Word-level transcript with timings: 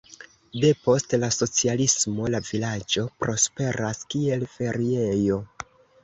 Depost 0.61 1.11
la 1.23 1.27
socialismo 1.33 2.29
la 2.35 2.39
vilaĝo 2.47 3.03
prosperas, 3.25 3.99
kiel 4.15 4.47
feriejo. 4.55 5.39